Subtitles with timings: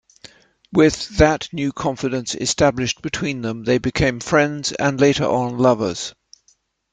[0.73, 6.15] With that new confidence established between them, they become friends and, later on, lovers.